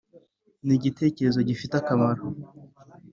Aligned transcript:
nigitekerezo 0.65 1.39
gifite 1.49 1.73
akamaro 1.81 2.23